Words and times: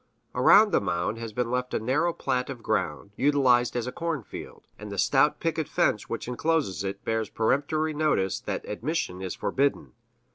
Around 0.33 0.71
the 0.71 0.81
mound 0.81 1.19
has 1.19 1.31
been 1.31 1.51
left 1.51 1.75
a 1.75 1.79
narrow 1.79 2.11
plat 2.11 2.49
of 2.49 2.63
ground, 2.63 3.11
utilized 3.17 3.75
as 3.75 3.85
a 3.85 3.91
cornfield; 3.91 4.65
and 4.79 4.91
the 4.91 4.97
stout 4.97 5.39
picket 5.39 5.69
fence 5.69 6.09
which 6.09 6.27
encloses 6.27 6.83
it 6.83 7.05
bears 7.05 7.29
peremptory 7.29 7.93
notice 7.93 8.39
that 8.39 8.65
admission 8.67 9.21
is 9.21 9.35
forbidden. 9.35 9.93